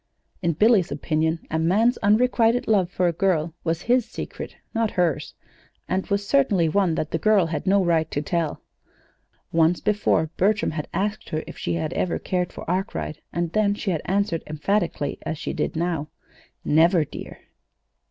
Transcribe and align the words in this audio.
In 0.41 0.53
Billy's 0.53 0.91
opinion, 0.91 1.41
a 1.51 1.59
man's 1.59 1.99
unrequited 1.99 2.67
love 2.67 2.89
for 2.89 3.07
a 3.07 3.13
girl 3.13 3.53
was 3.63 3.83
his 3.83 4.03
secret, 4.03 4.55
not 4.73 4.89
hers, 4.97 5.35
and 5.87 6.07
was 6.07 6.27
certainly 6.27 6.67
one 6.67 6.95
that 6.95 7.11
the 7.11 7.19
girl 7.19 7.45
had 7.45 7.67
no 7.67 7.85
right 7.85 8.09
to 8.09 8.19
tell. 8.19 8.63
Once 9.51 9.79
before 9.79 10.31
Bertram 10.37 10.71
had 10.71 10.87
asked 10.91 11.29
her 11.29 11.43
if 11.45 11.55
she 11.55 11.75
had 11.75 11.93
ever 11.93 12.17
cared 12.17 12.51
for 12.51 12.67
Arkwright, 12.67 13.21
and 13.31 13.51
then 13.51 13.75
she 13.75 13.91
had 13.91 14.01
answered 14.05 14.41
emphatically, 14.47 15.19
as 15.21 15.37
she 15.37 15.53
did 15.53 15.75
now: 15.75 16.09
"Never, 16.65 17.05
dear." 17.05 17.37